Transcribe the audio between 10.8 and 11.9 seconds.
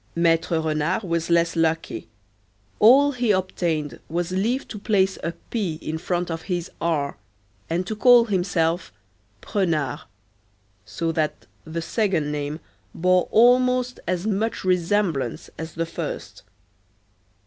so that the